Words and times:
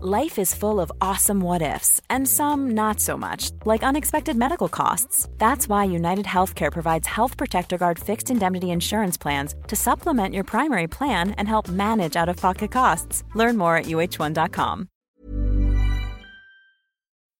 Life 0.00 0.38
is 0.38 0.54
full 0.54 0.78
of 0.78 0.92
awesome 1.00 1.40
what 1.40 1.60
ifs, 1.60 2.00
and 2.08 2.28
some 2.28 2.70
not 2.70 3.00
so 3.00 3.18
much, 3.18 3.50
like 3.64 3.82
unexpected 3.82 4.36
medical 4.36 4.68
costs. 4.68 5.28
That's 5.38 5.68
why 5.68 5.86
United 5.86 6.24
Healthcare 6.24 6.70
provides 6.70 7.08
Health 7.08 7.36
Protector 7.36 7.76
Guard 7.76 7.98
fixed 7.98 8.30
indemnity 8.30 8.70
insurance 8.70 9.18
plans 9.18 9.56
to 9.66 9.74
supplement 9.74 10.36
your 10.36 10.44
primary 10.44 10.86
plan 10.86 11.32
and 11.32 11.48
help 11.48 11.68
manage 11.68 12.14
out 12.14 12.28
of 12.28 12.36
pocket 12.36 12.70
costs. 12.70 13.24
Learn 13.34 13.56
more 13.56 13.76
at 13.76 13.86
uh1.com. 13.86 14.88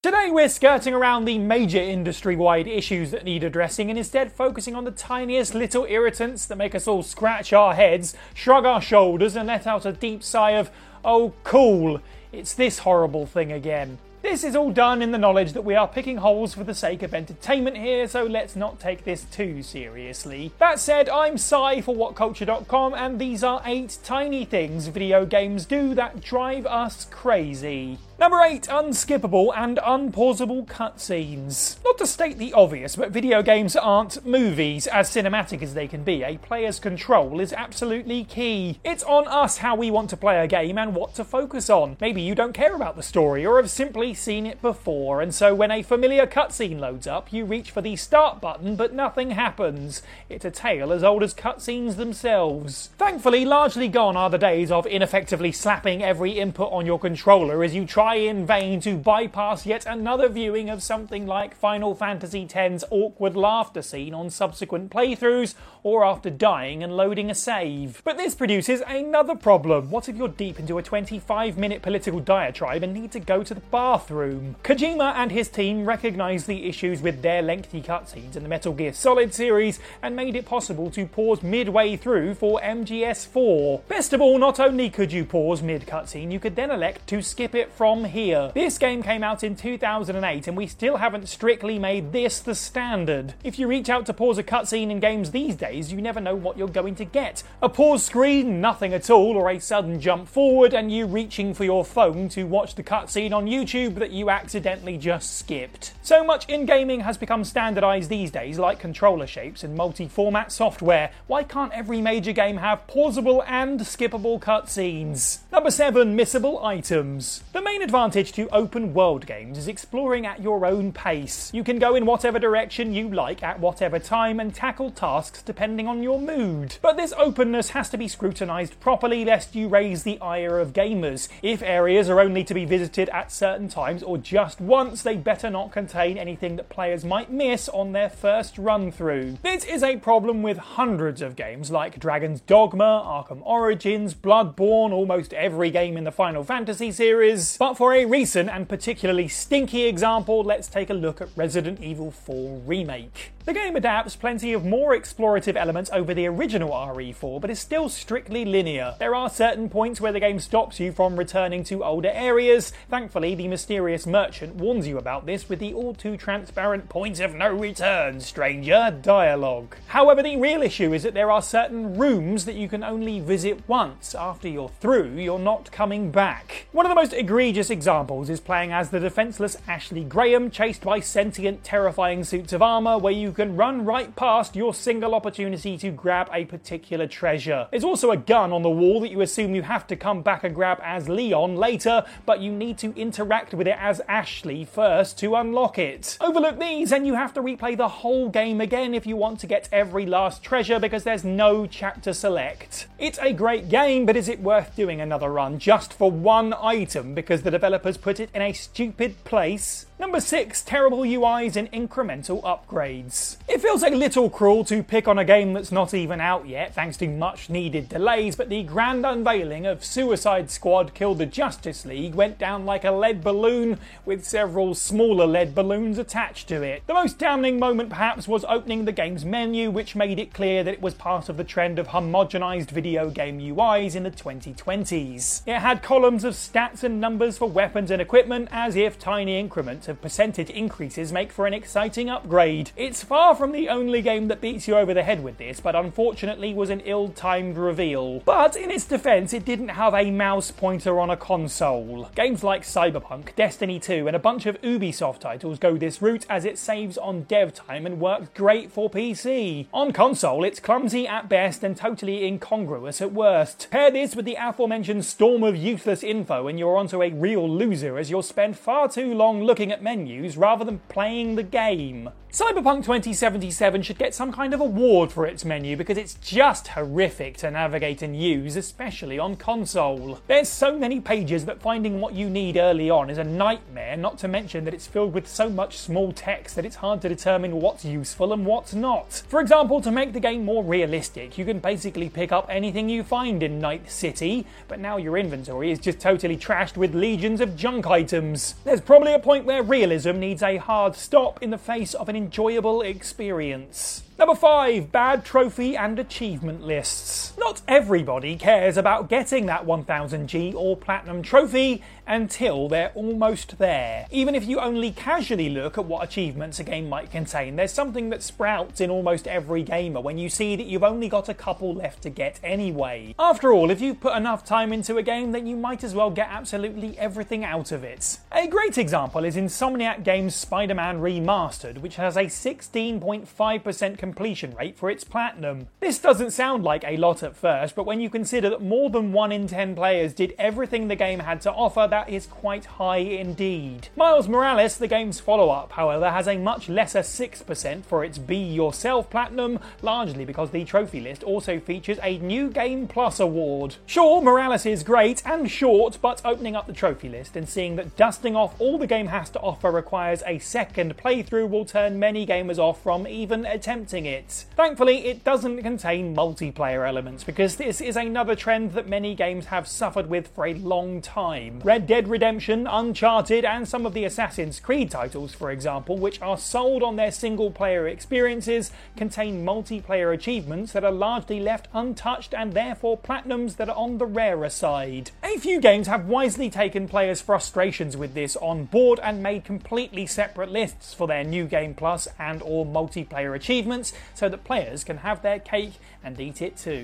Today, 0.03 0.27
we're 0.29 0.49
skirting 0.49 0.93
around 0.93 1.23
the 1.23 1.37
major 1.39 1.81
industry 1.81 2.35
wide 2.35 2.67
issues 2.67 3.11
that 3.11 3.23
need 3.23 3.45
addressing 3.45 3.89
and 3.89 3.97
instead 3.97 4.33
focusing 4.33 4.75
on 4.75 4.83
the 4.83 4.91
tiniest 4.91 5.55
little 5.55 5.85
irritants 5.85 6.45
that 6.47 6.57
make 6.57 6.75
us 6.75 6.89
all 6.89 7.03
scratch 7.03 7.53
our 7.53 7.73
heads, 7.73 8.15
shrug 8.33 8.65
our 8.65 8.81
shoulders, 8.81 9.37
and 9.37 9.47
let 9.47 9.65
out 9.65 9.85
a 9.85 9.93
deep 9.93 10.23
sigh 10.23 10.51
of, 10.51 10.69
oh, 11.05 11.31
cool. 11.45 12.01
It's 12.31 12.53
this 12.53 12.79
horrible 12.79 13.25
thing 13.25 13.51
again. 13.51 13.97
This 14.21 14.43
is 14.43 14.55
all 14.55 14.71
done 14.71 15.01
in 15.01 15.11
the 15.11 15.17
knowledge 15.17 15.53
that 15.53 15.63
we 15.63 15.75
are 15.75 15.87
picking 15.87 16.17
holes 16.17 16.53
for 16.53 16.63
the 16.63 16.75
sake 16.75 17.01
of 17.03 17.13
entertainment 17.13 17.77
here, 17.77 18.07
so 18.07 18.25
let's 18.25 18.55
not 18.55 18.79
take 18.79 19.03
this 19.03 19.23
too 19.23 19.63
seriously. 19.63 20.51
That 20.59 20.79
said, 20.79 21.09
I'm 21.09 21.37
Psy 21.37 21.81
for 21.81 21.95
WhatCulture.com, 21.95 22.93
and 22.93 23.17
these 23.17 23.43
are 23.43 23.61
eight 23.65 23.97
tiny 24.03 24.45
things 24.45 24.87
video 24.87 25.25
games 25.25 25.65
do 25.65 25.95
that 25.95 26.21
drive 26.21 26.65
us 26.65 27.05
crazy. 27.05 27.97
Number 28.19 28.41
8 28.41 28.63
Unskippable 28.63 29.53
and 29.55 29.77
unpausable 29.77 30.67
cutscenes. 30.67 31.81
Not 31.85 31.97
to 31.99 32.05
state 32.05 32.37
the 32.37 32.51
obvious, 32.51 32.97
but 32.97 33.11
video 33.11 33.41
games 33.41 33.77
aren't 33.77 34.25
movies, 34.25 34.87
as 34.87 35.09
cinematic 35.09 35.63
as 35.63 35.73
they 35.73 35.87
can 35.87 36.03
be. 36.03 36.23
A 36.23 36.37
player's 36.37 36.81
control 36.81 37.39
is 37.39 37.53
absolutely 37.53 38.25
key. 38.25 38.77
It's 38.83 39.03
on 39.03 39.25
us 39.29 39.59
how 39.59 39.77
we 39.77 39.89
want 39.89 40.09
to 40.09 40.17
play 40.17 40.43
a 40.43 40.47
game 40.47 40.77
and 40.77 40.93
what 40.93 41.15
to 41.15 41.23
focus 41.23 41.69
on. 41.69 41.95
Maybe 42.01 42.21
you 42.21 42.35
don't 42.35 42.51
care 42.51 42.75
about 42.75 42.97
the 42.97 43.03
story 43.03 43.45
or 43.45 43.55
have 43.55 43.69
simply 43.69 44.13
seen 44.13 44.45
it 44.45 44.61
before, 44.61 45.21
and 45.21 45.33
so 45.33 45.55
when 45.55 45.71
a 45.71 45.81
familiar 45.81 46.27
cutscene 46.27 46.77
loads 46.77 47.07
up, 47.07 47.31
you 47.31 47.45
reach 47.45 47.71
for 47.71 47.79
the 47.81 47.95
start 47.95 48.41
button, 48.41 48.75
but 48.75 48.93
nothing 48.93 49.31
happens. 49.31 50.01
It's 50.27 50.43
a 50.43 50.51
tale 50.51 50.91
as 50.91 51.05
old 51.05 51.23
as 51.23 51.33
cutscenes 51.33 51.95
themselves. 51.95 52.89
Thankfully, 52.97 53.45
largely 53.45 53.87
gone 53.87 54.17
are 54.17 54.29
the 54.29 54.37
days 54.37 54.71
of 54.71 54.85
ineffectively 54.87 55.53
slapping 55.53 56.03
every 56.03 56.31
input 56.31 56.69
on 56.73 56.85
your 56.85 56.99
controller 56.99 57.63
as 57.63 57.73
you 57.73 57.85
try 57.85 58.08
in 58.17 58.45
vain 58.45 58.79
to 58.81 58.97
bypass 58.97 59.65
yet 59.65 59.85
another 59.85 60.29
viewing 60.29 60.69
of 60.69 60.83
something 60.83 61.25
like 61.25 61.55
Final 61.55 61.95
Fantasy 61.95 62.43
X's 62.43 62.83
awkward 62.89 63.35
laughter 63.35 63.81
scene 63.81 64.13
on 64.13 64.29
subsequent 64.29 64.91
playthroughs 64.91 65.55
or 65.83 66.03
after 66.03 66.29
dying 66.29 66.83
and 66.83 66.95
loading 66.95 67.29
a 67.29 67.35
save. 67.35 68.01
But 68.03 68.17
this 68.17 68.35
produces 68.35 68.81
another 68.85 69.35
problem. 69.35 69.89
What 69.89 70.09
if 70.09 70.17
you're 70.17 70.27
deep 70.27 70.59
into 70.59 70.77
a 70.77 70.83
25 70.83 71.57
minute 71.57 71.81
political 71.81 72.19
diatribe 72.19 72.83
and 72.83 72.93
need 72.93 73.11
to 73.13 73.19
go 73.19 73.43
to 73.43 73.53
the 73.53 73.61
bathroom? 73.61 74.55
Kojima 74.63 75.15
and 75.15 75.31
his 75.31 75.49
team 75.49 75.85
recognised 75.85 76.47
the 76.47 76.67
issues 76.67 77.01
with 77.01 77.21
their 77.21 77.41
lengthy 77.41 77.81
cutscenes 77.81 78.35
in 78.35 78.43
the 78.43 78.49
Metal 78.49 78.73
Gear 78.73 78.93
Solid 78.93 79.33
series 79.33 79.79
and 80.01 80.15
made 80.15 80.35
it 80.35 80.45
possible 80.45 80.91
to 80.91 81.05
pause 81.05 81.41
midway 81.41 81.95
through 81.95 82.35
for 82.35 82.59
MGS4. 82.61 83.87
Best 83.87 84.13
of 84.13 84.21
all, 84.21 84.37
not 84.37 84.59
only 84.59 84.89
could 84.89 85.11
you 85.11 85.25
pause 85.25 85.61
mid 85.61 85.85
cutscene, 85.85 86.31
you 86.31 86.39
could 86.39 86.55
then 86.55 86.71
elect 86.71 87.07
to 87.07 87.21
skip 87.21 87.55
it 87.55 87.71
from 87.71 88.05
here. 88.05 88.51
This 88.53 88.77
game 88.77 89.01
came 89.01 89.23
out 89.23 89.43
in 89.43 89.55
2008 89.55 90.47
and 90.47 90.57
we 90.57 90.67
still 90.67 90.97
haven't 90.97 91.29
strictly 91.29 91.79
made 91.79 92.11
this 92.11 92.39
the 92.39 92.55
standard. 92.55 93.33
If 93.43 93.57
you 93.57 93.67
reach 93.67 93.89
out 93.89 94.05
to 94.07 94.13
pause 94.13 94.37
a 94.37 94.43
cutscene 94.43 94.91
in 94.91 94.99
games 94.99 95.31
these 95.31 95.55
days, 95.55 95.68
you 95.69 96.01
never 96.01 96.19
know 96.19 96.35
what 96.35 96.57
you're 96.57 96.67
going 96.67 96.95
to 96.95 97.05
get. 97.05 97.43
A 97.61 97.69
pause 97.69 98.03
screen, 98.03 98.59
nothing 98.59 98.93
at 98.93 99.09
all, 99.09 99.37
or 99.37 99.49
a 99.49 99.59
sudden 99.59 99.99
jump 99.99 100.27
forward 100.27 100.73
and 100.73 100.91
you 100.91 101.05
reaching 101.05 101.53
for 101.53 101.63
your 101.63 101.85
phone 101.85 102.27
to 102.29 102.43
watch 102.43 102.75
the 102.75 102.83
cutscene 102.83 103.33
on 103.33 103.45
YouTube 103.45 103.95
that 103.95 104.11
you 104.11 104.29
accidentally 104.29 104.97
just 104.97 105.37
skipped. 105.37 105.93
So 106.01 106.23
much 106.23 106.49
in 106.49 106.65
gaming 106.65 107.01
has 107.01 107.17
become 107.17 107.43
standardized 107.43 108.09
these 108.09 108.31
days, 108.31 108.57
like 108.57 108.79
controller 108.79 109.27
shapes 109.27 109.63
and 109.63 109.75
multi 109.75 110.07
format 110.07 110.51
software. 110.51 111.11
Why 111.27 111.43
can't 111.43 111.71
every 111.73 112.01
major 112.01 112.31
game 112.31 112.57
have 112.57 112.87
pausable 112.87 113.43
and 113.47 113.79
skippable 113.81 114.39
cutscenes? 114.39 115.39
Number 115.51 115.69
7 115.69 116.17
Missable 116.17 116.63
items. 116.63 117.43
The 117.53 117.61
main 117.61 117.81
advantage 117.81 118.31
to 118.33 118.49
open 118.49 118.93
world 118.93 119.25
games 119.25 119.57
is 119.57 119.67
exploring 119.67 120.25
at 120.25 120.41
your 120.41 120.65
own 120.65 120.91
pace. 120.91 121.53
You 121.53 121.63
can 121.63 121.77
go 121.77 121.95
in 121.95 122.05
whatever 122.05 122.39
direction 122.39 122.93
you 122.93 123.09
like 123.09 123.43
at 123.43 123.59
whatever 123.59 123.99
time 123.99 124.39
and 124.39 124.53
tackle 124.53 124.89
tasks 124.91 125.41
depending 125.41 125.58
on 125.59 126.01
your 126.01 126.21
mood. 126.21 126.77
But 126.81 126.95
this 126.95 127.13
openness 127.17 127.71
has 127.71 127.89
to 127.89 127.97
be 127.97 128.07
scrutinized 128.07 128.79
properly 128.79 129.25
lest 129.25 129.55
you 129.55 129.67
raise 129.67 130.03
the 130.03 130.17
ire 130.21 130.57
of 130.57 130.71
gamers. 130.71 131.27
If 131.41 131.61
areas 131.61 132.09
are 132.09 132.21
only 132.21 132.45
to 132.45 132.53
be 132.53 132.63
visited 132.63 133.09
at 133.09 133.29
certain 133.29 133.67
times 133.67 134.01
or 134.01 134.17
just 134.17 134.61
once, 134.61 135.01
they 135.01 135.17
better 135.17 135.49
not 135.49 135.73
contain 135.73 136.17
anything 136.17 136.55
that 136.55 136.69
players 136.69 137.03
might 137.03 137.29
miss 137.29 137.67
on 137.69 137.91
their 137.91 138.09
first 138.09 138.57
run 138.57 138.89
through. 138.89 139.37
This 139.43 139.65
is 139.65 139.83
a 139.83 139.97
problem 139.97 140.43
with 140.43 140.57
hundreds 140.57 141.21
of 141.21 141.35
games 141.35 141.69
like 141.69 141.99
Dragon's 141.99 142.39
Dogma, 142.39 143.03
Arkham 143.05 143.41
Origins, 143.43 144.13
Bloodborne, 144.13 144.91
almost 144.91 145.33
every 145.33 145.71
game 145.71 145.97
in 145.97 146.05
the 146.05 146.11
Final 146.11 146.45
Fantasy 146.45 146.93
series. 146.93 147.57
But 147.57 147.73
for 147.73 147.93
a 147.93 148.05
recent 148.05 148.49
and 148.49 148.69
particularly 148.69 149.27
stinky 149.27 149.87
example, 149.87 150.41
let's 150.41 150.69
take 150.69 150.89
a 150.89 150.93
look 150.93 151.19
at 151.19 151.27
Resident 151.35 151.81
Evil 151.83 152.11
4 152.11 152.61
Remake. 152.65 153.31
The 153.49 153.55
game 153.55 153.75
adapts 153.75 154.15
plenty 154.15 154.53
of 154.53 154.63
more 154.63 154.95
explorative 154.95 155.55
elements 155.55 155.89
over 155.91 156.13
the 156.13 156.27
original 156.27 156.69
RE4, 156.69 157.41
but 157.41 157.49
is 157.49 157.57
still 157.59 157.89
strictly 157.89 158.45
linear. 158.45 158.93
There 158.99 159.15
are 159.15 159.27
certain 159.27 159.69
points 159.69 159.99
where 159.99 160.11
the 160.11 160.19
game 160.19 160.39
stops 160.39 160.79
you 160.79 160.91
from 160.91 161.15
returning 161.15 161.63
to 161.63 161.83
older 161.83 162.11
areas. 162.13 162.71
Thankfully, 162.91 163.33
the 163.33 163.47
mysterious 163.47 164.05
merchant 164.05 164.53
warns 164.57 164.87
you 164.87 164.99
about 164.99 165.25
this 165.25 165.49
with 165.49 165.57
the 165.57 165.73
all 165.73 165.95
too 165.95 166.15
transparent 166.15 166.89
point 166.89 167.19
of 167.19 167.33
no 167.33 167.51
return, 167.51 168.19
stranger 168.19 168.95
dialogue. 169.01 169.75
However, 169.87 170.21
the 170.21 170.37
real 170.37 170.61
issue 170.61 170.93
is 170.93 171.01
that 171.01 171.15
there 171.15 171.31
are 171.31 171.41
certain 171.41 171.97
rooms 171.97 172.45
that 172.45 172.53
you 172.53 172.69
can 172.69 172.83
only 172.83 173.19
visit 173.19 173.67
once. 173.67 174.13
After 174.13 174.47
you're 174.47 174.69
through, 174.69 175.15
you're 175.15 175.39
not 175.39 175.71
coming 175.71 176.11
back. 176.11 176.67
One 176.71 176.85
of 176.85 176.91
the 176.91 177.01
most 177.01 177.13
egregious 177.13 177.71
examples 177.71 178.29
is 178.29 178.39
playing 178.39 178.71
as 178.73 178.91
the 178.91 178.99
defenseless 178.99 179.57
Ashley 179.67 180.03
Graham, 180.03 180.51
chased 180.51 180.83
by 180.83 180.99
sentient, 180.99 181.63
terrifying 181.63 182.23
suits 182.23 182.53
of 182.53 182.61
armor, 182.61 182.99
where 182.99 183.11
you 183.11 183.33
can 183.39 183.55
run 183.55 183.85
right 183.85 184.13
past 184.17 184.53
your 184.53 184.73
single 184.73 185.15
opportunity 185.15 185.77
to 185.77 185.91
grab 185.91 186.29
a 186.33 186.43
particular 186.43 187.07
treasure. 187.07 187.69
There's 187.71 187.85
also 187.85 188.11
a 188.11 188.17
gun 188.17 188.51
on 188.51 188.63
the 188.63 188.69
wall 188.69 188.99
that 188.99 189.11
you 189.11 189.21
assume 189.21 189.55
you 189.55 189.61
have 189.61 189.87
to 189.87 189.95
come 189.95 190.21
back 190.21 190.43
and 190.43 190.53
grab 190.53 190.81
as 190.83 191.07
Leon 191.07 191.55
later, 191.55 192.03
but 192.25 192.41
you 192.41 192.51
need 192.51 192.77
to 192.79 192.93
interact 192.97 193.53
with 193.53 193.65
it 193.65 193.77
as 193.79 194.01
Ashley 194.09 194.65
first 194.65 195.17
to 195.19 195.35
unlock 195.35 195.79
it. 195.79 196.17
Overlook 196.19 196.59
these, 196.59 196.91
and 196.91 197.07
you 197.07 197.13
have 197.13 197.33
to 197.35 197.41
replay 197.41 197.77
the 197.77 197.87
whole 197.87 198.27
game 198.27 198.59
again 198.59 198.93
if 198.93 199.07
you 199.07 199.15
want 199.15 199.39
to 199.39 199.47
get 199.47 199.69
every 199.71 200.05
last 200.05 200.43
treasure 200.43 200.77
because 200.77 201.05
there's 201.05 201.23
no 201.23 201.65
chapter 201.65 202.11
select. 202.11 202.87
It's 202.97 203.19
a 203.19 203.31
great 203.31 203.69
game, 203.69 204.05
but 204.05 204.17
is 204.17 204.27
it 204.27 204.41
worth 204.41 204.75
doing 204.75 204.99
another 204.99 205.31
run 205.31 205.59
just 205.59 205.93
for 205.93 206.11
one 206.11 206.53
item 206.61 207.15
because 207.15 207.43
the 207.43 207.51
developers 207.51 207.95
put 207.95 208.19
it 208.19 208.31
in 208.33 208.41
a 208.41 208.51
stupid 208.51 209.23
place? 209.23 209.85
Number 209.99 210.21
6 210.21 210.61
Terrible 210.61 210.99
UIs 210.99 211.57
and 211.57 211.69
incremental 211.73 212.41
upgrades. 212.43 213.35
It 213.49 213.59
feels 213.59 213.83
a 213.83 213.89
little 213.89 214.29
cruel 214.29 214.63
to 214.63 214.81
pick 214.81 215.09
on 215.09 215.19
a 215.19 215.25
game 215.25 215.51
that's 215.51 215.73
not 215.73 215.93
even 215.93 216.21
out 216.21 216.47
yet, 216.47 216.73
thanks 216.73 216.95
to 216.97 217.09
much 217.09 217.49
needed 217.49 217.89
delays, 217.89 218.37
but 218.37 218.47
the 218.47 218.63
grand 218.63 219.05
unveiling 219.05 219.65
of 219.65 219.83
Suicide 219.83 220.49
Squad 220.49 220.93
Kill 220.93 221.15
the 221.15 221.25
Justice 221.25 221.85
League 221.85 222.15
went 222.15 222.39
down 222.39 222.65
like 222.65 222.85
a 222.85 222.93
lead 222.93 223.21
balloon 223.21 223.77
with 224.05 224.23
several 224.23 224.73
smaller 224.73 225.27
lead 225.27 225.53
balloons 225.53 225.97
attached 225.97 226.47
to 226.47 226.63
it. 226.63 226.87
The 226.87 226.93
most 226.93 227.17
damning 227.17 227.59
moment, 227.59 227.89
perhaps, 227.89 228.25
was 228.25 228.45
opening 228.45 228.85
the 228.85 228.93
game's 228.93 229.25
menu, 229.25 229.69
which 229.69 229.97
made 229.97 230.17
it 230.17 230.33
clear 230.33 230.63
that 230.63 230.75
it 230.75 230.81
was 230.81 230.93
part 230.93 231.27
of 231.27 231.35
the 231.35 231.43
trend 231.43 231.77
of 231.77 231.89
homogenized 231.89 232.71
video 232.71 233.09
game 233.09 233.41
UIs 233.41 233.95
in 233.95 234.03
the 234.03 234.11
2020s. 234.11 235.41
It 235.45 235.59
had 235.59 235.83
columns 235.83 236.23
of 236.23 236.35
stats 236.35 236.83
and 236.83 237.01
numbers 237.01 237.37
for 237.37 237.49
weapons 237.49 237.91
and 237.91 238.01
equipment, 238.01 238.47
as 238.49 238.77
if 238.77 238.97
tiny 238.97 239.37
increments 239.37 239.88
of 239.89 240.01
percentage 240.01 240.49
increases 240.49 241.11
make 241.11 241.31
for 241.31 241.45
an 241.45 241.53
exciting 241.53 242.09
upgrade. 242.09 242.71
It's 242.77 243.03
far 243.03 243.35
from 243.35 243.51
the 243.51 243.69
only 243.69 244.01
game 244.01 244.27
that 244.29 244.41
beats 244.41 244.67
you 244.67 244.75
over 244.75 244.93
the 244.93 245.03
head 245.03 245.23
with 245.23 245.37
this, 245.37 245.59
but 245.59 245.75
unfortunately 245.75 246.53
was 246.53 246.69
an 246.69 246.81
ill 246.81 247.09
timed 247.09 247.57
reveal. 247.57 248.19
But 248.21 248.55
in 248.55 248.71
its 248.71 248.85
defense, 248.85 249.33
it 249.33 249.45
didn't 249.45 249.69
have 249.69 249.93
a 249.93 250.11
mouse 250.11 250.51
pointer 250.51 250.99
on 250.99 251.09
a 251.09 251.17
console. 251.17 252.09
Games 252.15 252.43
like 252.43 252.63
Cyberpunk, 252.63 253.35
Destiny 253.35 253.79
2, 253.79 254.07
and 254.07 254.15
a 254.15 254.19
bunch 254.19 254.45
of 254.45 254.61
Ubisoft 254.61 255.19
titles 255.19 255.59
go 255.59 255.77
this 255.77 256.01
route 256.01 256.25
as 256.29 256.45
it 256.45 256.57
saves 256.57 256.97
on 256.97 257.23
dev 257.23 257.53
time 257.53 257.85
and 257.85 257.99
works 257.99 258.29
great 258.33 258.71
for 258.71 258.89
PC. 258.89 259.67
On 259.73 259.91
console, 259.91 260.43
it's 260.43 260.59
clumsy 260.59 261.07
at 261.07 261.27
best 261.27 261.63
and 261.63 261.75
totally 261.75 262.25
incongruous 262.25 263.01
at 263.01 263.11
worst. 263.11 263.67
Pair 263.71 263.91
this 263.91 264.15
with 264.15 264.25
the 264.25 264.37
aforementioned 264.39 265.05
storm 265.05 265.43
of 265.43 265.55
useless 265.55 266.03
info, 266.03 266.47
and 266.47 266.59
you're 266.59 266.77
onto 266.77 267.01
a 267.01 267.11
real 267.11 267.49
loser 267.49 267.97
as 267.97 268.09
you'll 268.09 268.21
spend 268.21 268.57
far 268.57 268.87
too 268.87 269.13
long 269.13 269.43
looking 269.43 269.71
at 269.71 269.78
menus 269.81 270.37
rather 270.37 270.65
than 270.65 270.79
playing 270.89 271.35
the 271.35 271.43
game. 271.43 272.09
Cyberpunk 272.31 272.83
2077 272.83 273.81
should 273.81 273.97
get 273.97 274.13
some 274.13 274.31
kind 274.31 274.53
of 274.53 274.61
award 274.61 275.11
for 275.11 275.25
its 275.25 275.43
menu 275.43 275.75
because 275.75 275.97
it's 275.97 276.13
just 276.13 276.67
horrific 276.67 277.37
to 277.37 277.49
navigate 277.49 278.03
and 278.03 278.15
use, 278.15 278.55
especially 278.55 279.17
on 279.17 279.35
console. 279.35 280.19
There's 280.27 280.47
so 280.47 280.77
many 280.77 280.99
pages 280.99 281.45
that 281.45 281.59
finding 281.59 281.99
what 281.99 282.13
you 282.13 282.29
need 282.29 282.55
early 282.55 282.87
on 282.87 283.09
is 283.09 283.17
a 283.17 283.23
nightmare, 283.23 283.97
not 283.97 284.19
to 284.19 284.27
mention 284.27 284.63
that 284.65 284.75
it's 284.75 284.85
filled 284.85 285.11
with 285.15 285.27
so 285.27 285.49
much 285.49 285.79
small 285.79 286.11
text 286.11 286.55
that 286.55 286.65
it's 286.65 286.75
hard 286.75 287.01
to 287.01 287.09
determine 287.09 287.59
what's 287.59 287.83
useful 287.83 288.31
and 288.31 288.45
what's 288.45 288.75
not. 288.75 289.23
For 289.27 289.41
example, 289.41 289.81
to 289.81 289.89
make 289.89 290.13
the 290.13 290.19
game 290.19 290.45
more 290.45 290.63
realistic, 290.63 291.35
you 291.35 291.45
can 291.45 291.57
basically 291.57 292.09
pick 292.09 292.31
up 292.31 292.45
anything 292.47 292.89
you 292.89 293.01
find 293.01 293.41
in 293.41 293.57
Night 293.57 293.89
City, 293.89 294.45
but 294.67 294.79
now 294.79 294.97
your 294.97 295.17
inventory 295.17 295.71
is 295.71 295.79
just 295.79 295.99
totally 295.99 296.37
trashed 296.37 296.77
with 296.77 296.93
legions 296.93 297.41
of 297.41 297.57
junk 297.57 297.87
items. 297.87 298.53
There's 298.65 298.81
probably 298.81 299.13
a 299.13 299.19
point 299.19 299.45
where 299.45 299.63
realism 299.63 300.19
needs 300.19 300.43
a 300.43 300.57
hard 300.57 300.95
stop 300.95 301.41
in 301.41 301.49
the 301.49 301.57
face 301.57 301.95
of 301.95 302.07
an 302.07 302.18
enjoyable 302.19 302.81
experience. 302.81 304.03
Number 304.19 304.35
5 304.35 304.91
Bad 304.91 305.23
Trophy 305.23 305.77
and 305.77 305.97
Achievement 305.97 306.61
Lists. 306.61 307.31
Not 307.37 307.61
everybody 307.69 308.35
cares 308.35 308.75
about 308.75 309.07
getting 309.07 309.45
that 309.45 309.65
1000G 309.65 310.53
or 310.53 310.75
Platinum 310.75 311.23
trophy 311.23 311.81
until 312.05 312.67
they're 312.67 312.91
almost 312.95 313.59
there. 313.59 314.07
Even 314.11 314.35
if 314.35 314.45
you 314.45 314.59
only 314.59 314.91
casually 314.91 315.47
look 315.47 315.77
at 315.77 315.85
what 315.85 316.03
achievements 316.03 316.59
a 316.59 316.65
game 316.65 316.89
might 316.89 317.11
contain, 317.11 317.55
there's 317.55 317.71
something 317.71 318.09
that 318.09 318.21
sprouts 318.21 318.81
in 318.81 318.89
almost 318.89 319.25
every 319.25 319.63
gamer 319.63 320.01
when 320.01 320.17
you 320.17 320.27
see 320.27 320.57
that 320.57 320.65
you've 320.65 320.83
only 320.83 321.07
got 321.07 321.29
a 321.29 321.33
couple 321.33 321.73
left 321.73 322.01
to 322.01 322.09
get 322.09 322.41
anyway. 322.43 323.15
After 323.17 323.53
all, 323.53 323.71
if 323.71 323.79
you've 323.79 324.01
put 324.01 324.17
enough 324.17 324.43
time 324.43 324.73
into 324.73 324.97
a 324.97 325.03
game, 325.03 325.31
then 325.31 325.47
you 325.47 325.55
might 325.55 325.83
as 325.83 325.95
well 325.95 326.09
get 326.09 326.27
absolutely 326.29 326.97
everything 326.97 327.45
out 327.45 327.71
of 327.71 327.85
it. 327.85 328.17
A 328.33 328.47
great 328.47 328.77
example 328.77 329.23
is 329.23 329.37
Insomniac 329.37 330.03
Games 330.03 330.35
Spider 330.35 330.75
Man 330.75 330.99
Remastered, 330.99 331.77
which 331.77 331.95
has 331.95 332.17
a 332.17 332.25
16.5% 332.25 333.97
completion 334.09 334.55
rate 334.55 334.75
for 334.75 334.89
its 334.89 335.03
platinum. 335.03 335.67
This 335.81 335.99
doesn't 335.99 336.31
sound 336.31 336.63
like 336.63 336.83
a 336.83 336.97
lot 336.97 337.21
at 337.21 337.35
first, 337.35 337.75
but 337.75 337.85
when 337.85 338.01
you 338.01 338.09
consider 338.09 338.49
that 338.49 338.61
more 338.61 338.89
than 338.89 339.11
1 339.11 339.31
in 339.31 339.45
10 339.45 339.75
players 339.75 340.13
did 340.13 340.33
everything 340.39 340.87
the 340.87 340.95
game 340.95 341.19
had 341.19 341.41
to 341.41 341.51
offer, 341.51 341.85
that 341.87 342.09
is 342.09 342.25
quite 342.25 342.65
high 342.65 342.97
indeed. 342.97 343.89
Miles 343.95 344.27
Morales, 344.27 344.77
the 344.77 344.87
game's 344.87 345.19
follow 345.19 345.51
up, 345.51 345.73
however, 345.73 346.09
has 346.09 346.27
a 346.27 346.37
much 346.37 346.69
lesser 346.69 347.01
6% 347.01 347.85
for 347.85 348.03
its 348.03 348.17
Be 348.17 348.35
Yourself 348.35 349.11
platinum, 349.11 349.59
largely 349.83 350.25
because 350.25 350.49
the 350.49 350.65
trophy 350.65 351.01
list 351.01 351.21
also 351.21 351.59
features 351.59 351.99
a 352.01 352.17
New 352.17 352.49
Game 352.49 352.87
Plus 352.87 353.19
award. 353.19 353.75
Sure, 353.85 354.23
Morales 354.23 354.65
is 354.65 354.81
great 354.81 355.21
and 355.23 355.51
short, 355.51 355.99
but 356.01 356.19
opening 356.25 356.55
up 356.55 356.65
the 356.65 356.73
trophy 356.73 357.09
list 357.09 357.35
and 357.35 357.47
seeing 357.47 357.75
that 357.75 357.95
dusting 357.95 358.35
off 358.35 358.59
all 358.59 358.79
the 358.79 358.87
game 358.87 359.07
has 359.07 359.29
to 359.29 359.39
offer 359.41 359.69
requires 359.69 360.23
a 360.25 360.39
second 360.39 360.97
playthrough 360.97 361.47
will 361.47 361.65
turn 361.65 361.99
many 361.99 362.25
gamers 362.25 362.57
off 362.57 362.81
from 362.81 363.05
even 363.07 363.45
attempting 363.45 363.98
it. 364.05 364.45
Thankfully, 364.55 365.05
it 365.05 365.23
doesn't 365.23 365.63
contain 365.63 366.15
multiplayer 366.15 366.87
elements 366.87 367.23
because 367.23 367.55
this 367.55 367.81
is 367.81 367.95
another 367.95 368.35
trend 368.35 368.73
that 368.73 368.87
many 368.87 369.15
games 369.15 369.45
have 369.45 369.67
suffered 369.67 370.09
with 370.09 370.27
for 370.29 370.45
a 370.45 370.53
long 370.53 371.01
time. 371.01 371.61
Red 371.63 371.87
Dead 371.87 372.07
Redemption, 372.07 372.67
Uncharted, 372.67 373.45
and 373.45 373.67
some 373.67 373.85
of 373.85 373.93
the 373.93 374.05
Assassin's 374.05 374.59
Creed 374.59 374.91
titles, 374.91 375.33
for 375.33 375.51
example, 375.51 375.97
which 375.97 376.21
are 376.21 376.37
sold 376.37 376.83
on 376.83 376.95
their 376.95 377.11
single 377.11 377.51
player 377.51 377.87
experiences, 377.87 378.71
contain 378.95 379.45
multiplayer 379.45 380.13
achievements 380.13 380.71
that 380.73 380.83
are 380.83 380.91
largely 380.91 381.39
left 381.39 381.67
untouched 381.73 382.33
and 382.33 382.53
therefore 382.53 382.97
platinums 382.97 383.55
that 383.57 383.69
are 383.69 383.75
on 383.75 383.97
the 383.97 384.05
rarer 384.05 384.49
side. 384.49 385.11
A 385.23 385.37
few 385.37 385.59
games 385.59 385.87
have 385.87 386.05
wisely 386.05 386.49
taken 386.49 386.87
players' 386.87 387.21
frustrations 387.21 387.95
with 387.95 388.13
this 388.13 388.35
on 388.37 388.65
board 388.65 388.99
and 389.01 389.23
made 389.23 389.43
completely 389.43 390.05
separate 390.05 390.51
lists 390.51 390.93
for 390.93 391.07
their 391.07 391.23
New 391.23 391.45
Game 391.45 391.73
Plus 391.73 392.07
and 392.17 392.41
or 392.43 392.65
multiplayer 392.65 393.35
achievements 393.35 393.88
so 394.13 394.29
that 394.29 394.43
players 394.43 394.83
can 394.83 394.97
have 394.97 395.21
their 395.21 395.39
cake 395.39 395.73
and 396.03 396.19
eat 396.19 396.41
it 396.41 396.57
too. 396.57 396.83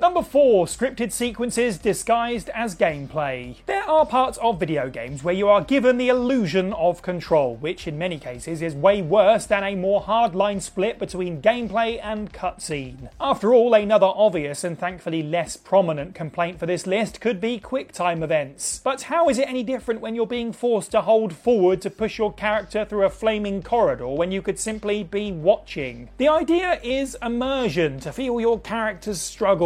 Number 0.00 0.22
4 0.22 0.66
Scripted 0.66 1.12
sequences 1.12 1.78
disguised 1.78 2.48
as 2.50 2.74
gameplay. 2.74 3.56
There 3.66 3.82
are 3.82 4.06
parts 4.06 4.38
of 4.38 4.58
video 4.58 4.88
games 4.88 5.22
where 5.22 5.34
you 5.34 5.48
are 5.48 5.62
given 5.62 5.98
the 5.98 6.08
illusion 6.08 6.72
of 6.72 7.02
control, 7.02 7.56
which 7.56 7.86
in 7.86 7.98
many 7.98 8.18
cases 8.18 8.62
is 8.62 8.74
way 8.74 9.02
worse 9.02 9.44
than 9.46 9.62
a 9.62 9.74
more 9.74 10.02
hardline 10.02 10.62
split 10.62 10.98
between 10.98 11.42
gameplay 11.42 12.00
and 12.02 12.32
cutscene. 12.32 13.10
After 13.20 13.52
all, 13.52 13.74
another 13.74 14.06
obvious 14.06 14.64
and 14.64 14.78
thankfully 14.78 15.22
less 15.22 15.56
prominent 15.56 16.14
complaint 16.14 16.58
for 16.58 16.66
this 16.66 16.86
list 16.86 17.20
could 17.20 17.40
be 17.40 17.60
QuickTime 17.60 18.22
events. 18.22 18.80
But 18.82 19.02
how 19.02 19.28
is 19.28 19.38
it 19.38 19.48
any 19.48 19.62
different 19.62 20.00
when 20.00 20.14
you're 20.14 20.26
being 20.26 20.52
forced 20.52 20.92
to 20.92 21.02
hold 21.02 21.34
forward 21.34 21.82
to 21.82 21.90
push 21.90 22.18
your 22.18 22.32
character 22.32 22.84
through 22.84 23.04
a 23.04 23.10
flaming 23.10 23.62
corridor 23.62 24.08
when 24.08 24.32
you 24.32 24.40
could 24.40 24.58
simply 24.58 25.04
be 25.04 25.32
watching? 25.32 26.08
The 26.16 26.28
idea 26.28 26.80
is 26.82 27.16
immersion, 27.22 28.00
to 28.00 28.12
feel 28.12 28.40
your 28.40 28.58
character's 28.60 29.20
struggle 29.20 29.65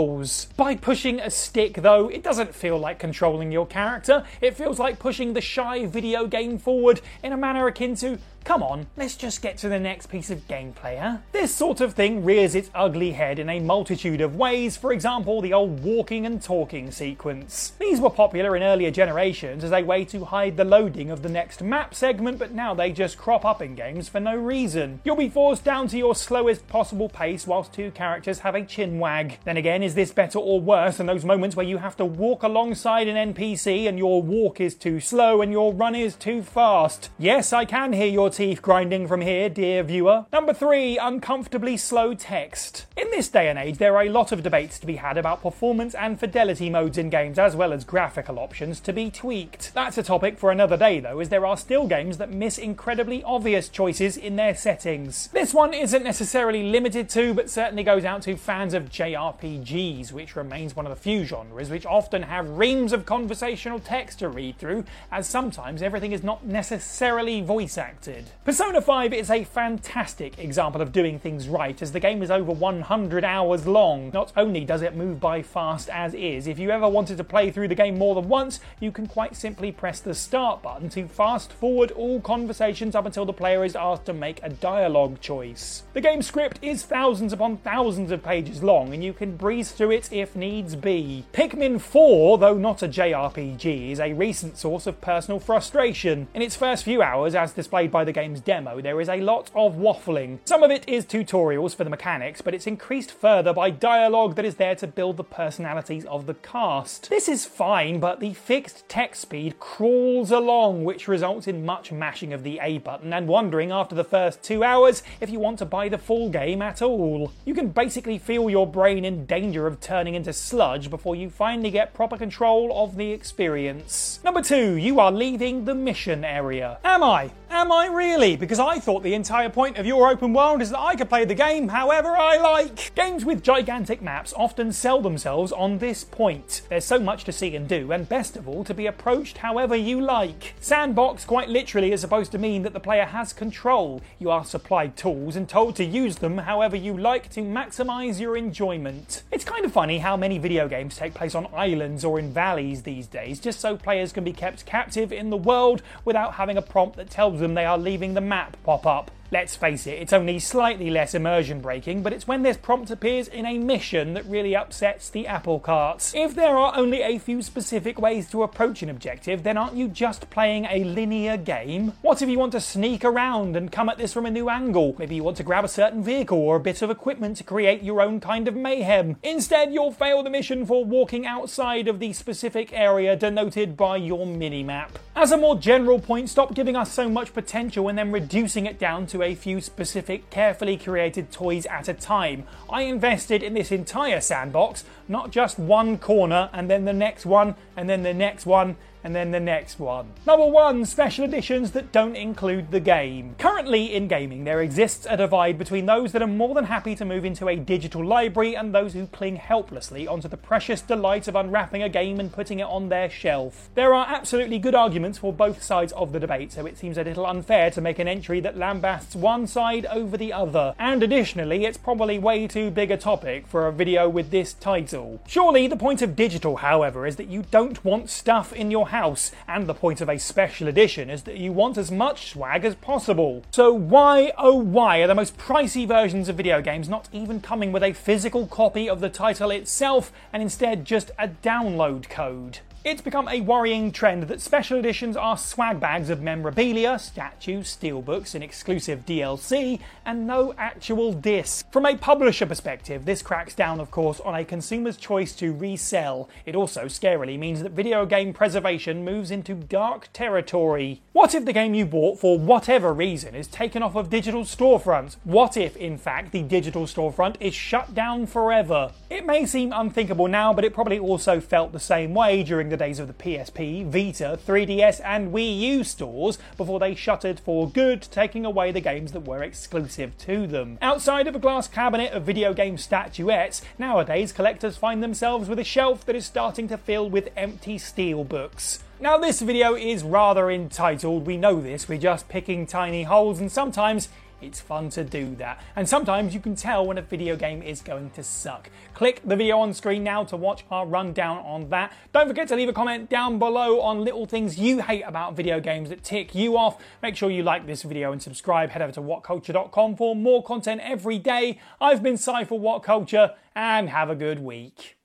by 0.56 0.76
pushing 0.76 1.20
a 1.20 1.30
stick, 1.30 1.74
though, 1.74 2.08
it 2.08 2.22
doesn't 2.22 2.54
feel 2.54 2.78
like 2.78 2.98
controlling 2.98 3.52
your 3.52 3.66
character. 3.66 4.24
It 4.40 4.56
feels 4.56 4.78
like 4.78 4.98
pushing 4.98 5.34
the 5.34 5.40
shy 5.40 5.86
video 5.86 6.26
game 6.26 6.58
forward 6.58 7.00
in 7.22 7.32
a 7.32 7.36
manner 7.36 7.66
akin 7.66 7.94
to 7.96 8.18
Come 8.50 8.64
on, 8.64 8.88
let's 8.96 9.14
just 9.14 9.42
get 9.42 9.58
to 9.58 9.68
the 9.68 9.78
next 9.78 10.06
piece 10.06 10.28
of 10.28 10.48
gameplay, 10.48 10.98
huh? 10.98 11.18
This 11.30 11.54
sort 11.54 11.80
of 11.80 11.94
thing 11.94 12.24
rears 12.24 12.56
its 12.56 12.68
ugly 12.74 13.12
head 13.12 13.38
in 13.38 13.48
a 13.48 13.60
multitude 13.60 14.20
of 14.20 14.34
ways, 14.34 14.76
for 14.76 14.92
example, 14.92 15.40
the 15.40 15.52
old 15.52 15.84
walking 15.84 16.26
and 16.26 16.42
talking 16.42 16.90
sequence. 16.90 17.74
These 17.78 18.00
were 18.00 18.10
popular 18.10 18.56
in 18.56 18.64
earlier 18.64 18.90
generations 18.90 19.62
as 19.62 19.70
a 19.70 19.84
way 19.84 20.04
to 20.06 20.24
hide 20.24 20.56
the 20.56 20.64
loading 20.64 21.12
of 21.12 21.22
the 21.22 21.28
next 21.28 21.62
map 21.62 21.94
segment, 21.94 22.40
but 22.40 22.50
now 22.50 22.74
they 22.74 22.90
just 22.90 23.16
crop 23.16 23.44
up 23.44 23.62
in 23.62 23.76
games 23.76 24.08
for 24.08 24.18
no 24.18 24.34
reason. 24.34 25.00
You'll 25.04 25.14
be 25.14 25.28
forced 25.28 25.62
down 25.62 25.86
to 25.86 25.96
your 25.96 26.16
slowest 26.16 26.66
possible 26.66 27.08
pace 27.08 27.46
whilst 27.46 27.72
two 27.72 27.92
characters 27.92 28.40
have 28.40 28.56
a 28.56 28.64
chin 28.64 28.98
wag. 28.98 29.38
Then 29.44 29.58
again, 29.58 29.84
is 29.84 29.94
this 29.94 30.10
better 30.10 30.40
or 30.40 30.60
worse 30.60 30.96
than 30.96 31.06
those 31.06 31.24
moments 31.24 31.54
where 31.54 31.64
you 31.64 31.78
have 31.78 31.96
to 31.98 32.04
walk 32.04 32.42
alongside 32.42 33.06
an 33.06 33.32
NPC 33.32 33.88
and 33.88 33.96
your 33.96 34.20
walk 34.20 34.60
is 34.60 34.74
too 34.74 34.98
slow 34.98 35.40
and 35.40 35.52
your 35.52 35.72
run 35.72 35.94
is 35.94 36.16
too 36.16 36.42
fast? 36.42 37.10
Yes, 37.16 37.52
I 37.52 37.64
can 37.64 37.92
hear 37.92 38.08
your 38.08 38.28
teeth 38.40 38.62
grinding 38.62 39.06
from 39.06 39.20
here, 39.20 39.50
dear 39.50 39.82
viewer. 39.82 40.24
Number 40.32 40.54
three, 40.54 40.96
uncomfortably 40.96 41.76
slow 41.76 42.14
text. 42.14 42.86
In 42.96 43.10
this 43.10 43.28
day 43.28 43.50
and 43.50 43.58
age, 43.58 43.76
there 43.76 43.94
are 43.94 44.04
a 44.04 44.08
lot 44.08 44.32
of 44.32 44.42
debates 44.42 44.78
to 44.78 44.86
be 44.86 44.96
had 44.96 45.18
about 45.18 45.42
performance 45.42 45.94
and 45.94 46.18
fidelity 46.18 46.70
modes 46.70 46.96
in 46.96 47.10
games, 47.10 47.38
as 47.38 47.54
well 47.54 47.70
as 47.70 47.84
graphical 47.84 48.38
options 48.38 48.80
to 48.80 48.94
be 48.94 49.10
tweaked. 49.10 49.74
That's 49.74 49.98
a 49.98 50.02
topic 50.02 50.38
for 50.38 50.50
another 50.50 50.78
day, 50.78 51.00
though, 51.00 51.20
as 51.20 51.28
there 51.28 51.44
are 51.44 51.58
still 51.58 51.86
games 51.86 52.16
that 52.16 52.32
miss 52.32 52.56
incredibly 52.56 53.22
obvious 53.24 53.68
choices 53.68 54.16
in 54.16 54.36
their 54.36 54.54
settings. 54.54 55.28
This 55.34 55.52
one 55.52 55.74
isn't 55.74 56.02
necessarily 56.02 56.62
limited 56.62 57.10
to, 57.10 57.34
but 57.34 57.50
certainly 57.50 57.82
goes 57.82 58.06
out 58.06 58.22
to 58.22 58.38
fans 58.38 58.72
of 58.72 58.88
JRPGs, 58.88 60.12
which 60.12 60.34
remains 60.34 60.74
one 60.74 60.86
of 60.86 60.90
the 60.90 61.02
few 61.02 61.26
genres 61.26 61.68
which 61.68 61.84
often 61.84 62.22
have 62.22 62.48
reams 62.48 62.94
of 62.94 63.04
conversational 63.04 63.80
text 63.80 64.20
to 64.20 64.30
read 64.30 64.56
through, 64.56 64.86
as 65.12 65.28
sometimes 65.28 65.82
everything 65.82 66.12
is 66.12 66.22
not 66.22 66.46
necessarily 66.46 67.42
voice 67.42 67.76
acted. 67.76 68.19
Persona 68.44 68.80
5 68.80 69.12
is 69.12 69.30
a 69.30 69.44
fantastic 69.44 70.38
example 70.38 70.80
of 70.80 70.92
doing 70.92 71.18
things 71.18 71.48
right, 71.48 71.80
as 71.80 71.92
the 71.92 72.00
game 72.00 72.22
is 72.22 72.30
over 72.30 72.52
100 72.52 73.24
hours 73.24 73.66
long. 73.66 74.10
Not 74.12 74.32
only 74.36 74.64
does 74.64 74.82
it 74.82 74.96
move 74.96 75.20
by 75.20 75.42
fast 75.42 75.88
as 75.88 76.14
is, 76.14 76.46
if 76.46 76.58
you 76.58 76.70
ever 76.70 76.88
wanted 76.88 77.16
to 77.18 77.24
play 77.24 77.50
through 77.50 77.68
the 77.68 77.74
game 77.74 77.98
more 77.98 78.14
than 78.14 78.28
once, 78.28 78.60
you 78.80 78.90
can 78.92 79.06
quite 79.06 79.36
simply 79.36 79.72
press 79.72 80.00
the 80.00 80.14
start 80.14 80.62
button 80.62 80.88
to 80.90 81.06
fast 81.06 81.52
forward 81.52 81.90
all 81.92 82.20
conversations 82.20 82.94
up 82.94 83.06
until 83.06 83.24
the 83.24 83.32
player 83.32 83.64
is 83.64 83.76
asked 83.76 84.06
to 84.06 84.12
make 84.12 84.40
a 84.42 84.48
dialogue 84.48 85.20
choice. 85.20 85.84
The 85.92 86.00
game 86.00 86.22
script 86.22 86.58
is 86.62 86.82
thousands 86.82 87.32
upon 87.32 87.58
thousands 87.58 88.10
of 88.10 88.22
pages 88.22 88.62
long, 88.62 88.94
and 88.94 89.04
you 89.04 89.12
can 89.12 89.36
breeze 89.36 89.70
through 89.72 89.92
it 89.92 90.12
if 90.12 90.34
needs 90.36 90.76
be. 90.76 91.24
Pikmin 91.32 91.80
4, 91.80 92.38
though 92.38 92.58
not 92.58 92.82
a 92.82 92.88
JRPG, 92.88 93.90
is 93.90 94.00
a 94.00 94.12
recent 94.12 94.56
source 94.56 94.86
of 94.86 95.00
personal 95.00 95.38
frustration. 95.38 96.28
In 96.34 96.42
its 96.42 96.56
first 96.56 96.84
few 96.84 97.02
hours, 97.02 97.34
as 97.34 97.52
displayed 97.52 97.90
by 97.90 98.04
the 98.04 98.09
the 98.10 98.20
game's 98.20 98.40
demo, 98.40 98.80
there 98.80 99.00
is 99.00 99.08
a 99.08 99.20
lot 99.20 99.52
of 99.54 99.76
waffling. 99.76 100.40
Some 100.44 100.64
of 100.64 100.70
it 100.72 100.88
is 100.88 101.06
tutorials 101.06 101.76
for 101.76 101.84
the 101.84 101.90
mechanics, 101.90 102.42
but 102.42 102.54
it's 102.54 102.66
increased 102.66 103.12
further 103.12 103.52
by 103.52 103.70
dialogue 103.70 104.34
that 104.34 104.44
is 104.44 104.56
there 104.56 104.74
to 104.74 104.88
build 104.88 105.16
the 105.16 105.22
personalities 105.22 106.04
of 106.06 106.26
the 106.26 106.34
cast. 106.34 107.08
This 107.08 107.28
is 107.28 107.46
fine, 107.46 108.00
but 108.00 108.18
the 108.18 108.34
fixed 108.34 108.88
text 108.88 109.22
speed 109.22 109.60
crawls 109.60 110.32
along, 110.32 110.82
which 110.82 111.06
results 111.06 111.46
in 111.46 111.64
much 111.64 111.92
mashing 111.92 112.32
of 112.32 112.42
the 112.42 112.58
A 112.60 112.78
button 112.78 113.12
and 113.12 113.28
wondering 113.28 113.70
after 113.70 113.94
the 113.94 114.02
first 114.02 114.42
two 114.42 114.64
hours 114.64 115.04
if 115.20 115.30
you 115.30 115.38
want 115.38 115.60
to 115.60 115.64
buy 115.64 115.88
the 115.88 115.96
full 115.96 116.30
game 116.30 116.62
at 116.62 116.82
all. 116.82 117.32
You 117.44 117.54
can 117.54 117.68
basically 117.68 118.18
feel 118.18 118.50
your 118.50 118.66
brain 118.66 119.04
in 119.04 119.24
danger 119.26 119.68
of 119.68 119.80
turning 119.80 120.16
into 120.16 120.32
sludge 120.32 120.90
before 120.90 121.14
you 121.14 121.30
finally 121.30 121.70
get 121.70 121.94
proper 121.94 122.16
control 122.16 122.72
of 122.74 122.96
the 122.96 123.12
experience. 123.12 124.18
Number 124.24 124.42
two, 124.42 124.74
you 124.74 124.98
are 124.98 125.12
leaving 125.12 125.64
the 125.64 125.76
mission 125.76 126.24
area. 126.24 126.78
Am 126.82 127.04
I? 127.04 127.30
Am 127.50 127.70
I 127.70 127.88
really? 128.00 128.34
Because 128.34 128.58
I 128.58 128.78
thought 128.78 129.02
the 129.02 129.12
entire 129.12 129.50
point 129.50 129.76
of 129.76 129.84
your 129.84 130.08
open 130.08 130.32
world 130.32 130.62
is 130.62 130.70
that 130.70 130.80
I 130.80 130.96
could 130.96 131.10
play 131.10 131.26
the 131.26 131.34
game 131.34 131.68
however 131.68 132.16
I 132.16 132.38
like. 132.38 132.94
Games 132.94 133.26
with 133.26 133.42
gigantic 133.42 134.00
maps 134.00 134.32
often 134.34 134.72
sell 134.72 135.02
themselves 135.02 135.52
on 135.52 135.76
this 135.76 136.02
point. 136.02 136.62
There's 136.70 136.86
so 136.86 136.98
much 136.98 137.24
to 137.24 137.32
see 137.32 137.54
and 137.54 137.68
do, 137.68 137.92
and 137.92 138.08
best 138.08 138.38
of 138.38 138.48
all, 138.48 138.64
to 138.64 138.72
be 138.72 138.86
approached 138.86 139.36
however 139.36 139.76
you 139.76 140.00
like. 140.00 140.54
Sandbox 140.60 141.26
quite 141.26 141.50
literally 141.50 141.92
is 141.92 142.00
supposed 142.00 142.32
to 142.32 142.38
mean 142.38 142.62
that 142.62 142.72
the 142.72 142.80
player 142.80 143.04
has 143.04 143.34
control. 143.34 144.00
You 144.18 144.30
are 144.30 144.46
supplied 144.46 144.96
tools 144.96 145.36
and 145.36 145.46
told 145.46 145.76
to 145.76 145.84
use 145.84 146.16
them 146.16 146.38
however 146.38 146.76
you 146.76 146.96
like 146.96 147.28
to 147.32 147.42
maximize 147.42 148.18
your 148.18 148.34
enjoyment. 148.34 149.24
It's 149.30 149.44
kind 149.44 149.66
of 149.66 149.72
funny 149.72 149.98
how 149.98 150.16
many 150.16 150.38
video 150.38 150.68
games 150.68 150.96
take 150.96 151.12
place 151.12 151.34
on 151.34 151.48
islands 151.52 152.02
or 152.02 152.18
in 152.18 152.32
valleys 152.32 152.80
these 152.80 153.06
days, 153.06 153.40
just 153.40 153.60
so 153.60 153.76
players 153.76 154.10
can 154.10 154.24
be 154.24 154.32
kept 154.32 154.64
captive 154.64 155.12
in 155.12 155.28
the 155.28 155.36
world 155.36 155.82
without 156.06 156.32
having 156.32 156.56
a 156.56 156.62
prompt 156.62 156.96
that 156.96 157.10
tells 157.10 157.40
them 157.40 157.52
they 157.52 157.66
are 157.66 157.76
leaving 157.90 158.14
the 158.14 158.20
map 158.20 158.56
pop 158.62 158.86
up. 158.86 159.10
Let's 159.32 159.54
face 159.54 159.86
it, 159.86 160.00
it's 160.00 160.12
only 160.12 160.40
slightly 160.40 160.90
less 160.90 161.14
immersion 161.14 161.60
breaking, 161.60 162.02
but 162.02 162.12
it's 162.12 162.26
when 162.26 162.42
this 162.42 162.56
prompt 162.56 162.90
appears 162.90 163.28
in 163.28 163.46
a 163.46 163.58
mission 163.58 164.14
that 164.14 164.26
really 164.26 164.56
upsets 164.56 165.08
the 165.08 165.28
apple 165.28 165.60
carts. 165.60 166.12
If 166.16 166.34
there 166.34 166.56
are 166.56 166.76
only 166.76 167.02
a 167.02 167.18
few 167.18 167.40
specific 167.40 168.00
ways 168.00 168.28
to 168.30 168.42
approach 168.42 168.82
an 168.82 168.90
objective, 168.90 169.44
then 169.44 169.56
aren't 169.56 169.76
you 169.76 169.86
just 169.86 170.30
playing 170.30 170.64
a 170.64 170.82
linear 170.82 171.36
game? 171.36 171.92
What 172.02 172.22
if 172.22 172.28
you 172.28 172.40
want 172.40 172.50
to 172.52 172.60
sneak 172.60 173.04
around 173.04 173.54
and 173.54 173.70
come 173.70 173.88
at 173.88 173.98
this 173.98 174.12
from 174.12 174.26
a 174.26 174.32
new 174.32 174.48
angle? 174.48 174.96
Maybe 174.98 175.14
you 175.14 175.22
want 175.22 175.36
to 175.36 175.44
grab 175.44 175.64
a 175.64 175.68
certain 175.68 176.02
vehicle 176.02 176.38
or 176.38 176.56
a 176.56 176.60
bit 176.60 176.82
of 176.82 176.90
equipment 176.90 177.36
to 177.36 177.44
create 177.44 177.84
your 177.84 178.00
own 178.00 178.18
kind 178.18 178.48
of 178.48 178.56
mayhem. 178.56 179.16
Instead, 179.22 179.72
you'll 179.72 179.92
fail 179.92 180.24
the 180.24 180.30
mission 180.30 180.66
for 180.66 180.84
walking 180.84 181.24
outside 181.24 181.86
of 181.86 182.00
the 182.00 182.12
specific 182.12 182.72
area 182.72 183.14
denoted 183.14 183.76
by 183.76 183.96
your 183.96 184.26
minimap. 184.26 184.88
As 185.14 185.30
a 185.30 185.36
more 185.36 185.56
general 185.56 186.00
point, 186.00 186.30
stop 186.30 186.54
giving 186.54 186.74
us 186.74 186.92
so 186.92 187.08
much 187.08 187.32
potential 187.32 187.88
and 187.88 187.96
then 187.96 188.10
reducing 188.10 188.66
it 188.66 188.78
down 188.78 189.06
a 189.22 189.34
few 189.34 189.60
specific, 189.60 190.30
carefully 190.30 190.76
created 190.76 191.30
toys 191.30 191.66
at 191.66 191.88
a 191.88 191.94
time. 191.94 192.44
I 192.68 192.82
invested 192.82 193.42
in 193.42 193.54
this 193.54 193.72
entire 193.72 194.20
sandbox, 194.20 194.84
not 195.08 195.30
just 195.30 195.58
one 195.58 195.98
corner 195.98 196.50
and 196.52 196.70
then 196.70 196.84
the 196.84 196.92
next 196.92 197.26
one 197.26 197.54
and 197.76 197.88
then 197.88 198.02
the 198.02 198.14
next 198.14 198.46
one 198.46 198.76
and 199.02 199.14
then 199.14 199.30
the 199.30 199.40
next 199.40 199.78
one. 199.78 200.08
Number 200.26 200.46
one, 200.46 200.84
special 200.84 201.24
editions 201.24 201.70
that 201.72 201.92
don't 201.92 202.16
include 202.16 202.70
the 202.70 202.80
game. 202.80 203.34
Currently 203.38 203.94
in 203.94 204.08
gaming, 204.08 204.44
there 204.44 204.60
exists 204.60 205.06
a 205.08 205.16
divide 205.16 205.58
between 205.58 205.86
those 205.86 206.12
that 206.12 206.22
are 206.22 206.26
more 206.26 206.54
than 206.54 206.64
happy 206.64 206.94
to 206.96 207.04
move 207.04 207.24
into 207.24 207.48
a 207.48 207.56
digital 207.56 208.04
library 208.04 208.54
and 208.54 208.74
those 208.74 208.92
who 208.92 209.06
cling 209.06 209.36
helplessly 209.36 210.06
onto 210.06 210.28
the 210.28 210.36
precious 210.36 210.82
delight 210.82 211.28
of 211.28 211.36
unwrapping 211.36 211.82
a 211.82 211.88
game 211.88 212.20
and 212.20 212.32
putting 212.32 212.60
it 212.60 212.64
on 212.64 212.88
their 212.88 213.08
shelf. 213.10 213.70
There 213.74 213.94
are 213.94 214.06
absolutely 214.08 214.58
good 214.58 214.74
arguments 214.74 215.18
for 215.18 215.32
both 215.32 215.62
sides 215.62 215.92
of 215.92 216.12
the 216.12 216.20
debate, 216.20 216.52
so 216.52 216.66
it 216.66 216.78
seems 216.78 216.98
a 216.98 217.04
little 217.04 217.26
unfair 217.26 217.70
to 217.70 217.80
make 217.80 217.98
an 217.98 218.08
entry 218.08 218.40
that 218.40 218.56
lambasts 218.56 219.16
one 219.16 219.46
side 219.46 219.86
over 219.86 220.16
the 220.16 220.32
other. 220.32 220.74
And 220.78 221.02
additionally, 221.02 221.64
it's 221.64 221.78
probably 221.78 222.18
way 222.18 222.46
too 222.46 222.70
big 222.70 222.90
a 222.90 222.96
topic 222.96 223.46
for 223.46 223.66
a 223.66 223.72
video 223.72 224.08
with 224.08 224.30
this 224.30 224.52
title. 224.52 225.20
Surely 225.26 225.66
the 225.66 225.76
point 225.76 226.02
of 226.02 226.16
digital, 226.16 226.56
however, 226.56 227.06
is 227.06 227.16
that 227.16 227.28
you 227.28 227.44
don't 227.50 227.84
want 227.84 228.10
stuff 228.10 228.52
in 228.52 228.70
your 228.70 228.89
house, 228.90 229.32
and 229.48 229.66
the 229.66 229.74
point 229.74 230.00
of 230.00 230.08
a 230.08 230.18
special 230.18 230.68
edition 230.68 231.10
is 231.10 231.22
that 231.22 231.38
you 231.38 231.52
want 231.52 231.76
as 231.76 231.90
much 231.90 232.30
swag 232.30 232.64
as 232.64 232.74
possible. 232.76 233.42
So 233.50 233.72
why, 233.72 234.32
oh 234.38 234.54
why, 234.54 234.98
are 234.98 235.06
the 235.06 235.14
most 235.14 235.36
pricey 235.36 235.88
versions 235.88 236.28
of 236.28 236.36
video 236.36 236.62
games 236.62 236.88
not 236.88 237.08
even 237.12 237.40
coming 237.40 237.72
with 237.72 237.82
a 237.82 237.92
physical 237.92 238.46
copy 238.46 238.88
of 238.88 239.00
the 239.00 239.08
title 239.08 239.50
itself, 239.50 240.12
and 240.32 240.42
instead 240.42 240.84
just 240.84 241.10
a 241.18 241.28
download 241.28 242.08
code? 242.08 242.58
It's 242.82 243.02
become 243.02 243.28
a 243.28 243.42
worrying 243.42 243.92
trend 243.92 244.22
that 244.22 244.40
special 244.40 244.78
editions 244.78 245.14
are 245.14 245.36
swag 245.36 245.80
bags 245.80 246.08
of 246.08 246.22
memorabilia, 246.22 246.98
statues, 246.98 247.76
steelbooks, 247.76 248.34
and 248.34 248.42
exclusive 248.42 249.04
DLC, 249.04 249.80
and 250.06 250.26
no 250.26 250.54
actual 250.56 251.12
disc. 251.12 251.70
From 251.70 251.84
a 251.84 251.98
publisher 251.98 252.46
perspective, 252.46 253.04
this 253.04 253.20
cracks 253.20 253.54
down, 253.54 253.80
of 253.80 253.90
course, 253.90 254.18
on 254.20 254.34
a 254.34 254.46
consumer's 254.46 254.96
choice 254.96 255.34
to 255.34 255.52
resell. 255.52 256.30
It 256.46 256.56
also 256.56 256.86
scarily 256.86 257.38
means 257.38 257.62
that 257.62 257.72
video 257.72 258.06
game 258.06 258.32
preservation 258.32 259.04
moves 259.04 259.30
into 259.30 259.56
dark 259.56 260.08
territory. 260.14 261.02
What 261.12 261.34
if 261.34 261.44
the 261.44 261.52
game 261.52 261.74
you 261.74 261.84
bought 261.84 262.18
for 262.18 262.38
whatever 262.38 262.94
reason 262.94 263.34
is 263.34 263.46
taken 263.46 263.82
off 263.82 263.94
of 263.94 264.08
digital 264.08 264.44
storefronts? 264.44 265.16
What 265.24 265.58
if, 265.58 265.76
in 265.76 265.98
fact, 265.98 266.32
the 266.32 266.44
digital 266.44 266.86
storefront 266.86 267.36
is 267.40 267.52
shut 267.52 267.94
down 267.94 268.26
forever? 268.26 268.92
It 269.10 269.26
may 269.26 269.44
seem 269.44 269.70
unthinkable 269.70 270.28
now, 270.28 270.54
but 270.54 270.64
it 270.64 270.72
probably 270.72 270.98
also 270.98 271.40
felt 271.40 271.72
the 271.72 271.78
same 271.78 272.14
way 272.14 272.42
during 272.42 272.69
the 272.70 272.76
days 272.76 272.98
of 272.98 273.08
the 273.08 273.14
PSP, 273.14 273.84
Vita, 273.84 274.38
3DS, 274.46 275.00
and 275.04 275.32
Wii 275.32 275.60
U 275.60 275.84
stores 275.84 276.38
before 276.56 276.78
they 276.78 276.94
shuttered 276.94 277.38
for 277.38 277.68
good, 277.68 278.02
taking 278.02 278.46
away 278.46 278.72
the 278.72 278.80
games 278.80 279.12
that 279.12 279.26
were 279.26 279.42
exclusive 279.42 280.16
to 280.18 280.46
them. 280.46 280.78
Outside 280.80 281.26
of 281.26 281.36
a 281.36 281.40
glass 281.40 281.68
cabinet 281.68 282.12
of 282.12 282.22
video 282.22 282.54
game 282.54 282.78
statuettes, 282.78 283.62
nowadays 283.78 284.32
collectors 284.32 284.76
find 284.76 285.02
themselves 285.02 285.48
with 285.48 285.58
a 285.58 285.64
shelf 285.64 286.06
that 286.06 286.16
is 286.16 286.24
starting 286.24 286.68
to 286.68 286.78
fill 286.78 287.10
with 287.10 287.28
empty 287.36 287.76
steel 287.76 288.24
books. 288.24 288.82
Now, 289.00 289.16
this 289.16 289.40
video 289.40 289.74
is 289.74 290.02
rather 290.02 290.50
entitled, 290.50 291.26
we 291.26 291.38
know 291.38 291.60
this, 291.60 291.88
we're 291.88 291.98
just 291.98 292.28
picking 292.28 292.66
tiny 292.66 293.04
holes, 293.04 293.40
and 293.40 293.50
sometimes 293.50 294.10
it's 294.40 294.60
fun 294.60 294.90
to 294.90 295.04
do 295.04 295.34
that. 295.36 295.60
And 295.76 295.88
sometimes 295.88 296.34
you 296.34 296.40
can 296.40 296.54
tell 296.54 296.86
when 296.86 296.98
a 296.98 297.02
video 297.02 297.36
game 297.36 297.62
is 297.62 297.82
going 297.82 298.10
to 298.10 298.22
suck. 298.22 298.70
Click 298.94 299.20
the 299.24 299.36
video 299.36 299.58
on 299.58 299.74
screen 299.74 300.04
now 300.04 300.24
to 300.24 300.36
watch 300.36 300.64
our 300.70 300.86
rundown 300.86 301.38
on 301.38 301.68
that. 301.70 301.92
Don't 302.12 302.28
forget 302.28 302.48
to 302.48 302.56
leave 302.56 302.68
a 302.68 302.72
comment 302.72 303.08
down 303.10 303.38
below 303.38 303.80
on 303.80 304.04
little 304.04 304.26
things 304.26 304.58
you 304.58 304.80
hate 304.80 305.02
about 305.02 305.34
video 305.34 305.60
games 305.60 305.88
that 305.90 306.02
tick 306.02 306.34
you 306.34 306.56
off. 306.56 306.82
Make 307.02 307.16
sure 307.16 307.30
you 307.30 307.42
like 307.42 307.66
this 307.66 307.82
video 307.82 308.12
and 308.12 308.22
subscribe. 308.22 308.70
Head 308.70 308.82
over 308.82 308.92
to 308.92 309.02
whatculture.com 309.02 309.96
for 309.96 310.16
more 310.16 310.42
content 310.42 310.80
every 310.84 311.18
day. 311.18 311.58
I've 311.80 312.02
been 312.02 312.16
Psy 312.16 312.44
for 312.44 312.58
What 312.58 312.82
Culture, 312.82 313.34
and 313.54 313.88
have 313.88 314.10
a 314.10 314.14
good 314.14 314.38
week. 314.38 314.96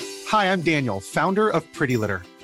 Hi, 0.00 0.50
I'm 0.50 0.62
Daniel, 0.62 1.00
founder 1.00 1.50
of 1.50 1.70
Pretty 1.72 1.96
Litter. 1.96 2.22